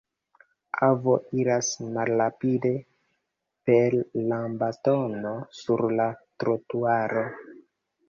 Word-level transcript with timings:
Avo 0.87 1.17
iras 1.41 1.69
malrapide 1.97 2.73
per 3.71 3.99
lambastono 4.33 5.37
sur 5.63 5.89
la 6.03 6.13
trotuaro. 6.45 7.33